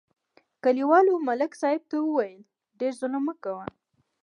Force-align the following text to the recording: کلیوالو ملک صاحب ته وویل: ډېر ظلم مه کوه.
کلیوالو 0.63 1.13
ملک 1.27 1.51
صاحب 1.61 1.81
ته 1.91 1.97
وویل: 2.01 2.41
ډېر 2.79 2.93
ظلم 3.01 3.21
مه 3.27 3.35
کوه. 3.43 3.65